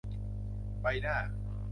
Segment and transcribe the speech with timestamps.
[0.81, 1.15] ใบหน้า